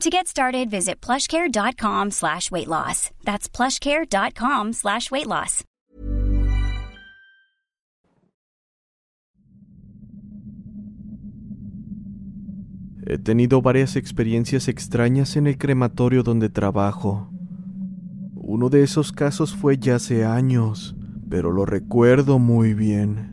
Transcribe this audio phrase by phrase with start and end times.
[0.00, 3.10] To get started, visit plushcare.com slash weight loss.
[3.24, 5.64] That's plushcare.com slash weight loss.
[13.06, 17.30] He tenido varias experiencias extrañas en el crematorio donde trabajo.
[18.34, 20.96] Uno de esos casos fue ya hace años,
[21.28, 23.32] pero lo recuerdo muy bien.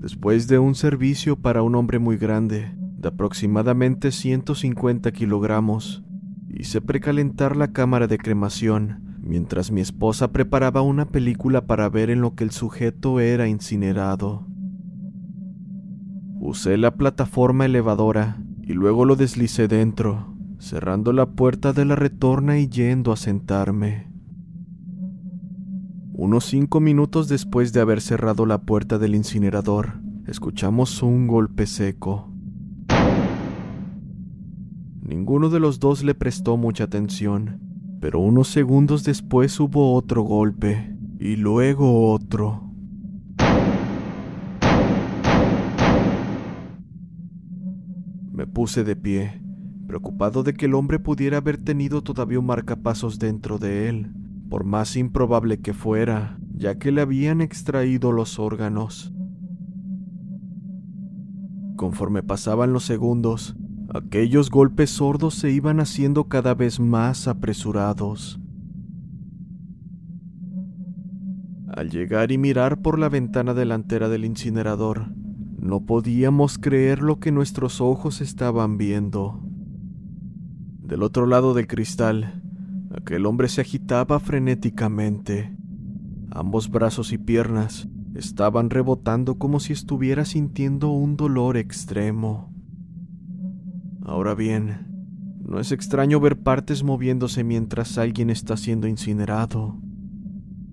[0.00, 6.02] Después de un servicio para un hombre muy grande, de aproximadamente 150 kilogramos,
[6.48, 12.20] hice precalentar la cámara de cremación mientras mi esposa preparaba una película para ver en
[12.20, 14.46] lo que el sujeto era incinerado.
[16.40, 22.58] Usé la plataforma elevadora y luego lo deslicé dentro, cerrando la puerta de la retorna
[22.58, 24.10] y yendo a sentarme.
[26.12, 32.31] Unos cinco minutos después de haber cerrado la puerta del incinerador, escuchamos un golpe seco.
[35.14, 37.60] Ninguno de los dos le prestó mucha atención,
[38.00, 42.72] pero unos segundos después hubo otro golpe, y luego otro.
[48.32, 49.42] Me puse de pie,
[49.86, 54.14] preocupado de que el hombre pudiera haber tenido todavía un marcapasos dentro de él,
[54.48, 59.12] por más improbable que fuera, ya que le habían extraído los órganos.
[61.76, 63.58] Conforme pasaban los segundos,
[63.94, 68.40] aquellos golpes sordos se iban haciendo cada vez más apresurados.
[71.68, 75.12] Al llegar y mirar por la ventana delantera del incinerador,
[75.58, 79.42] no podíamos creer lo que nuestros ojos estaban viendo.
[80.82, 82.42] Del otro lado del cristal,
[82.94, 85.56] aquel hombre se agitaba frenéticamente.
[86.30, 92.51] Ambos brazos y piernas estaban rebotando como si estuviera sintiendo un dolor extremo.
[94.04, 94.86] Ahora bien,
[95.44, 99.76] no es extraño ver partes moviéndose mientras alguien está siendo incinerado.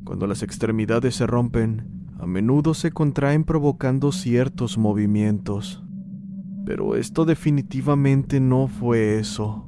[0.03, 5.83] Cuando las extremidades se rompen, a menudo se contraen provocando ciertos movimientos.
[6.65, 9.67] Pero esto definitivamente no fue eso.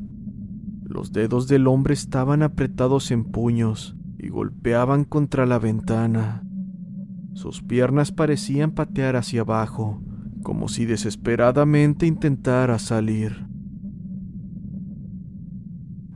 [0.83, 6.43] Los dedos del hombre estaban apretados en puños y golpeaban contra la ventana.
[7.33, 10.01] Sus piernas parecían patear hacia abajo,
[10.43, 13.50] como si desesperadamente intentara salir.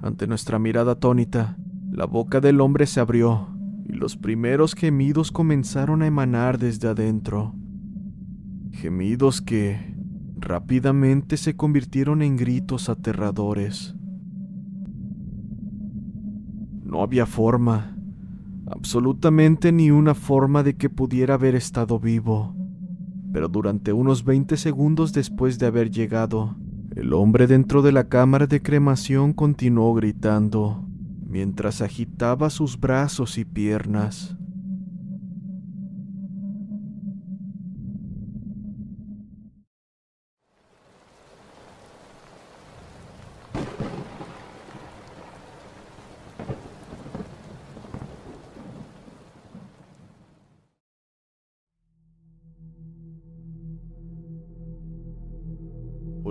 [0.05, 1.57] Ante nuestra mirada atónita,
[1.89, 3.49] la boca del hombre se abrió
[3.89, 7.55] y los primeros gemidos comenzaron a emanar desde adentro.
[8.71, 9.95] Gemidos que
[10.37, 13.95] rápidamente se convirtieron en gritos aterradores.
[16.83, 17.95] No había forma,
[18.67, 22.55] Absolutamente ni una forma de que pudiera haber estado vivo.
[23.31, 26.55] Pero durante unos 20 segundos después de haber llegado,
[26.95, 30.85] el hombre dentro de la cámara de cremación continuó gritando,
[31.27, 34.37] mientras agitaba sus brazos y piernas.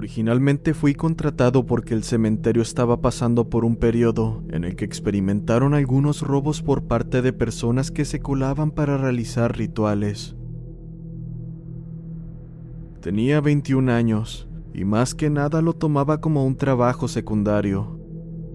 [0.04, 5.72] Originalmente fui contratado porque el cementerio estaba pasando por un periodo en el que experimentaron
[5.72, 10.36] algunos robos por parte de personas que se colaban para realizar rituales.
[13.00, 17.98] Tenía 21 años y más que nada lo tomaba como un trabajo secundario,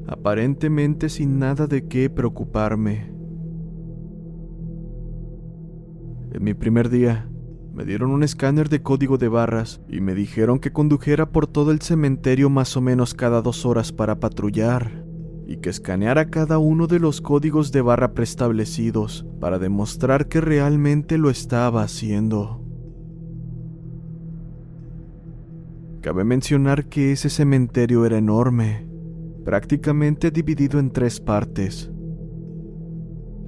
[0.06, 3.12] aparentemente sin nada de qué preocuparme.
[6.32, 7.28] En mi primer día,
[7.80, 11.72] me dieron un escáner de código de barras y me dijeron que condujera por todo
[11.72, 15.06] el cementerio más o menos cada dos horas para patrullar
[15.48, 21.18] y que escaneara cada uno de los códigos de barra preestablecidos para demostrar que realmente
[21.18, 22.62] lo estaba haciendo.
[26.02, 28.90] Cabe mencionar que ese cementerio era enorme,
[29.46, 31.90] prácticamente dividido en tres partes.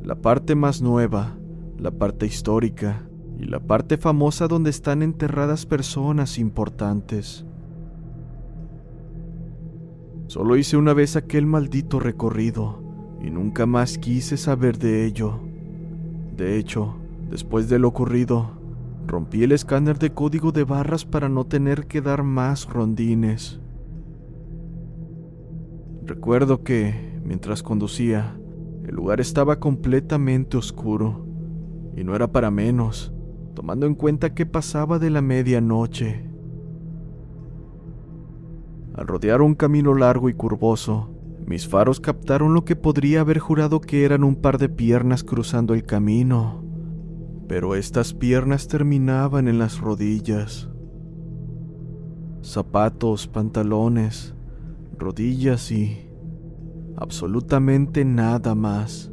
[0.01, 1.38] La parte más nueva,
[1.77, 3.11] la parte histórica,
[3.41, 7.43] y la parte famosa donde están enterradas personas importantes.
[10.27, 12.83] Solo hice una vez aquel maldito recorrido
[13.19, 15.39] y nunca más quise saber de ello.
[16.38, 16.95] De hecho,
[17.31, 18.51] después de lo ocurrido,
[19.07, 23.59] rompí el escáner de código de barras para no tener que dar más rondines.
[26.05, 28.38] Recuerdo que, mientras conducía,
[28.85, 31.25] el lugar estaba completamente oscuro,
[31.95, 33.11] y no era para menos
[33.53, 36.30] tomando en cuenta que pasaba de la medianoche.
[38.94, 41.09] Al rodear un camino largo y curvoso,
[41.45, 45.74] mis faros captaron lo que podría haber jurado que eran un par de piernas cruzando
[45.74, 46.63] el camino,
[47.48, 50.69] pero estas piernas terminaban en las rodillas.
[52.44, 54.33] Zapatos, pantalones,
[54.98, 56.09] rodillas y
[56.95, 59.12] absolutamente nada más.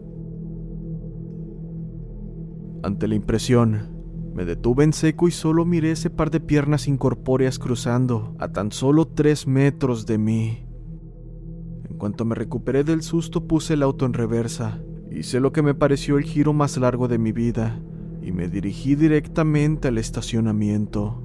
[2.83, 3.98] Ante la impresión,
[4.39, 8.71] me detuve en seco y solo miré ese par de piernas incorpóreas cruzando a tan
[8.71, 10.65] solo tres metros de mí.
[11.91, 14.81] En cuanto me recuperé del susto puse el auto en reversa,
[15.11, 17.83] hice lo que me pareció el giro más largo de mi vida
[18.23, 21.21] y me dirigí directamente al estacionamiento.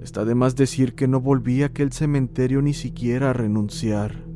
[0.00, 4.29] Está de más decir que no volví a aquel cementerio ni siquiera a renunciar.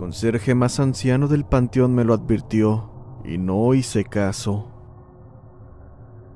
[0.00, 4.72] Conserje más anciano del panteón me lo advirtió y no hice caso.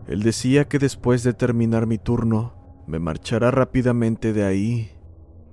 [0.06, 2.52] Él decía que después de terminar mi turno
[2.86, 4.90] me marchara rápidamente de ahí,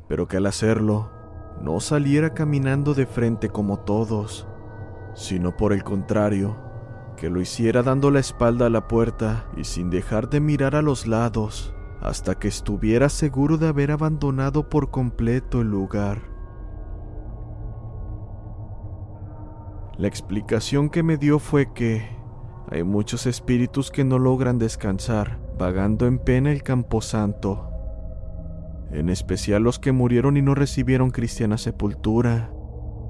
[0.10, 1.10] pero que al hacerlo
[1.62, 4.46] no saliera caminando de frente como todos,
[5.14, 6.58] sino por el contrario,
[7.16, 10.82] que lo hiciera dando la espalda a la puerta y sin dejar de mirar a
[10.82, 16.31] los lados, hasta que estuviera seguro de haber abandonado por completo el lugar.
[20.02, 22.02] La explicación que me dio fue que
[22.72, 27.70] hay muchos espíritus que no logran descansar, vagando en pena el camposanto,
[28.90, 32.52] en especial los que murieron y no recibieron cristiana sepultura,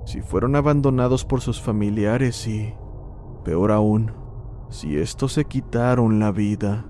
[0.05, 2.73] si fueron abandonados por sus familiares y,
[3.45, 4.11] peor aún,
[4.69, 6.87] si estos se quitaron la vida.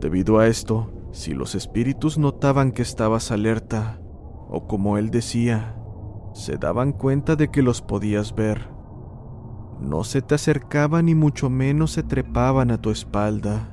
[0.00, 4.00] Debido a esto, si los espíritus notaban que estabas alerta,
[4.48, 5.76] o como él decía,
[6.32, 8.68] se daban cuenta de que los podías ver.
[9.80, 13.68] No se te acercaban ni mucho menos se trepaban a tu espalda.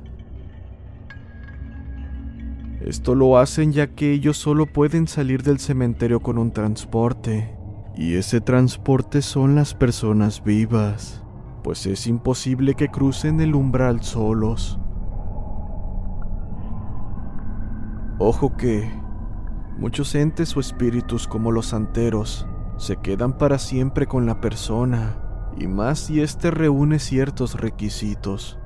[2.81, 7.55] Esto lo hacen ya que ellos solo pueden salir del cementerio con un transporte,
[7.95, 11.21] y ese transporte son las personas vivas,
[11.63, 14.79] pues es imposible que crucen el umbral solos.
[18.17, 18.89] Ojo que
[19.79, 22.45] muchos entes o espíritus como los santeros
[22.77, 28.59] se quedan para siempre con la persona, y más si éste reúne ciertos requisitos.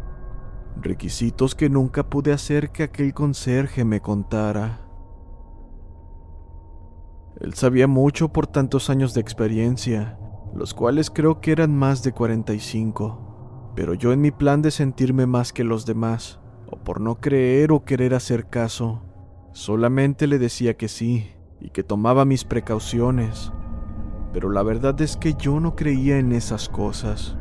[0.81, 4.81] Requisitos que nunca pude hacer que aquel conserje me contara.
[7.39, 10.17] Él sabía mucho por tantos años de experiencia,
[10.55, 15.25] los cuales creo que eran más de 45, pero yo en mi plan de sentirme
[15.25, 16.39] más que los demás,
[16.71, 19.01] o por no creer o querer hacer caso,
[19.53, 21.31] solamente le decía que sí
[21.61, 23.53] y que tomaba mis precauciones,
[24.33, 27.37] pero la verdad es que yo no creía en esas cosas.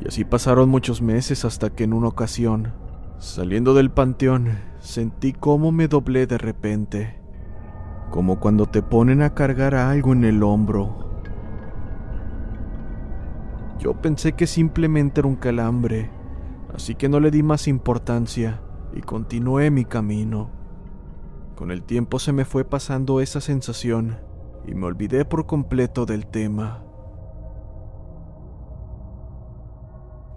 [0.00, 2.72] Y así pasaron muchos meses hasta que en una ocasión,
[3.18, 7.20] saliendo del panteón, sentí cómo me doblé de repente,
[8.10, 11.22] como cuando te ponen a cargar algo en el hombro.
[13.78, 16.10] Yo pensé que simplemente era un calambre,
[16.74, 18.61] así que no le di más importancia
[18.94, 20.50] y continué mi camino.
[21.54, 24.18] Con el tiempo se me fue pasando esa sensación
[24.66, 26.84] y me olvidé por completo del tema.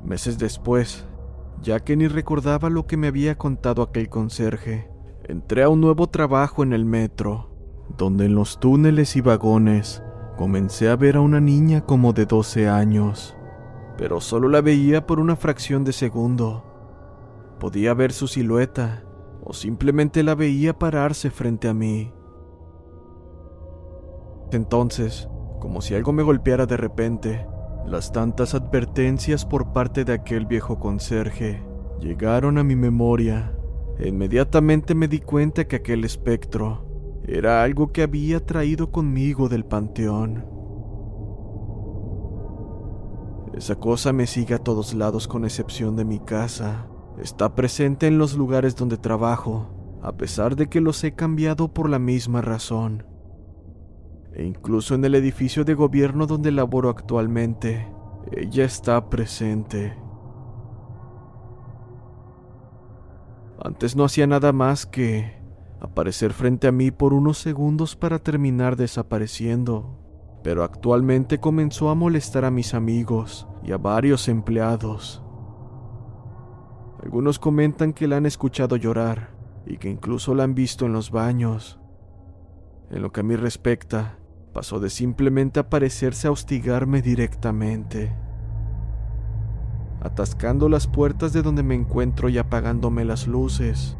[0.03, 1.05] Meses después,
[1.61, 4.89] ya que ni recordaba lo que me había contado aquel conserje,
[5.23, 7.49] entré a un nuevo trabajo en el metro,
[7.97, 10.03] donde en los túneles y vagones
[10.37, 13.35] comencé a ver a una niña como de 12 años,
[13.97, 16.74] pero solo la veía por una fracción de segundo.
[17.59, 19.03] Podía ver su silueta,
[19.43, 22.11] o simplemente la veía pararse frente a mí.
[24.51, 27.47] Entonces, como si algo me golpeara de repente,
[27.85, 31.63] las tantas advertencias por parte de aquel viejo conserje
[31.99, 33.55] llegaron a mi memoria.
[33.99, 36.85] Inmediatamente me di cuenta que aquel espectro
[37.27, 40.45] era algo que había traído conmigo del panteón.
[43.55, 46.87] Esa cosa me sigue a todos lados con excepción de mi casa.
[47.21, 51.89] Está presente en los lugares donde trabajo, a pesar de que los he cambiado por
[51.89, 53.15] la misma razón
[54.35, 57.87] e incluso en el edificio de gobierno donde laboro actualmente,
[58.31, 59.97] ella está presente.
[63.63, 65.41] Antes no hacía nada más que
[65.79, 69.97] aparecer frente a mí por unos segundos para terminar desapareciendo,
[70.43, 75.24] pero actualmente comenzó a molestar a mis amigos y a varios empleados.
[77.05, 79.29] Algunos comentan que la han escuchado llorar
[79.67, 81.79] y que incluso la han visto en los baños.
[82.89, 84.17] En lo que a mí respecta,
[84.53, 88.11] pasó de simplemente aparecerse a hostigarme directamente,
[90.01, 93.97] atascando las puertas de donde me encuentro y apagándome las luces,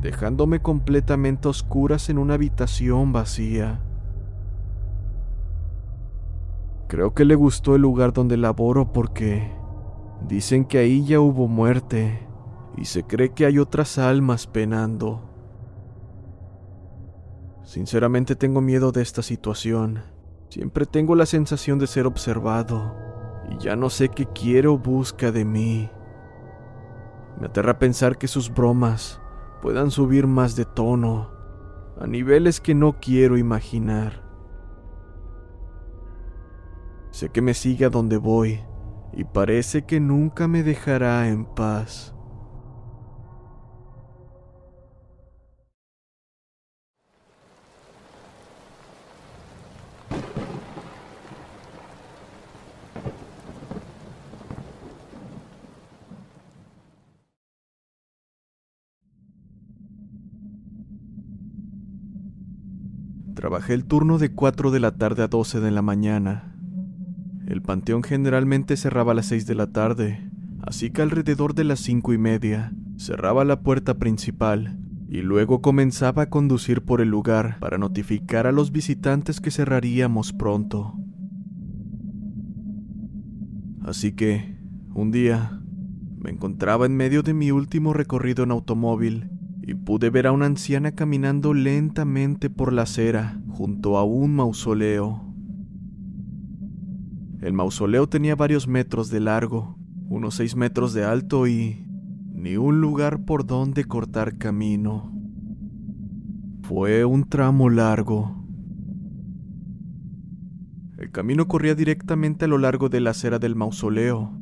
[0.00, 3.80] dejándome completamente oscuras en una habitación vacía.
[6.86, 9.50] Creo que le gustó el lugar donde laboro porque
[10.28, 12.23] dicen que ahí ya hubo muerte
[12.76, 15.22] y se cree que hay otras almas penando.
[17.62, 20.02] Sinceramente tengo miedo de esta situación.
[20.48, 22.94] Siempre tengo la sensación de ser observado
[23.50, 25.90] y ya no sé qué quiere o busca de mí.
[27.40, 29.20] Me aterra pensar que sus bromas
[29.62, 31.30] puedan subir más de tono,
[31.98, 34.22] a niveles que no quiero imaginar.
[37.10, 38.60] Sé que me sigue a donde voy
[39.12, 42.13] y parece que nunca me dejará en paz.
[63.44, 66.56] Trabajé el turno de 4 de la tarde a 12 de la mañana.
[67.46, 70.30] El panteón generalmente cerraba a las 6 de la tarde,
[70.62, 74.78] así que alrededor de las cinco y media cerraba la puerta principal
[75.10, 80.32] y luego comenzaba a conducir por el lugar para notificar a los visitantes que cerraríamos
[80.32, 80.94] pronto.
[83.82, 84.56] Así que,
[84.94, 85.60] un día,
[86.16, 89.28] me encontraba en medio de mi último recorrido en automóvil
[89.66, 95.22] y pude ver a una anciana caminando lentamente por la acera junto a un mausoleo.
[97.40, 99.78] El mausoleo tenía varios metros de largo,
[100.08, 101.86] unos seis metros de alto y
[102.32, 105.12] ni un lugar por donde cortar camino.
[106.62, 108.44] Fue un tramo largo.
[110.98, 114.32] El camino corría directamente a lo largo de la acera del mausoleo,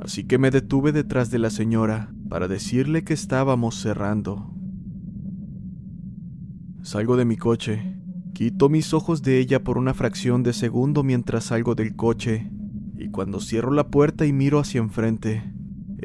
[0.00, 4.53] así que me detuve detrás de la señora para decirle que estábamos cerrando.
[6.84, 7.96] Salgo de mi coche,
[8.34, 12.50] quito mis ojos de ella por una fracción de segundo mientras salgo del coche,
[12.98, 15.50] y cuando cierro la puerta y miro hacia enfrente,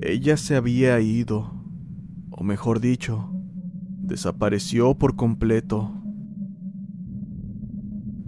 [0.01, 1.65] ella se había ido,
[2.29, 3.29] o mejor dicho,
[3.99, 6.01] desapareció por completo.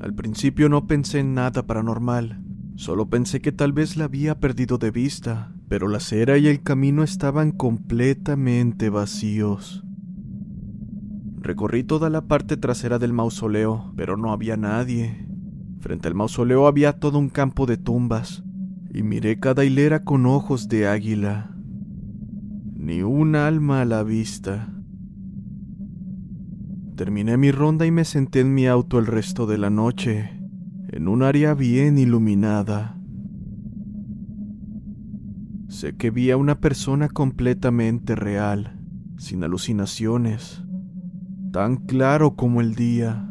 [0.01, 2.43] Al principio no pensé en nada paranormal,
[2.75, 6.61] solo pensé que tal vez la había perdido de vista, pero la acera y el
[6.61, 9.85] camino estaban completamente vacíos.
[11.41, 15.25] Recorrí toda la parte trasera del mausoleo, pero no había nadie.
[15.79, 18.43] Frente al mausoleo había todo un campo de tumbas,
[18.93, 21.57] y miré cada hilera con ojos de águila.
[22.75, 24.71] Ni un alma a la vista.
[26.95, 30.39] Terminé mi ronda y me senté en mi auto el resto de la noche,
[30.89, 32.99] en un área bien iluminada.
[35.69, 38.79] Sé que vi a una persona completamente real,
[39.17, 40.63] sin alucinaciones,
[41.51, 43.30] tan claro como el día.